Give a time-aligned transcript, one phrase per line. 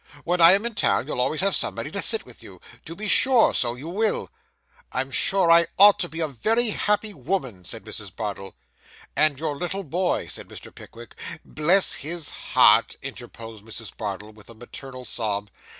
[0.23, 2.59] When I am in town, you'll always have somebody to sit with you.
[2.85, 4.31] To be sure, so you will.'
[4.93, 8.15] 'I am sure I ought to be a very happy woman,' said Mrs.
[8.15, 8.55] Bardell.
[9.15, 10.73] 'And your little boy' said Mr.
[10.73, 11.15] Pickwick.
[11.45, 13.95] 'Bless his heart!' interposed Mrs.
[13.95, 15.51] Bardell, with a maternal sob.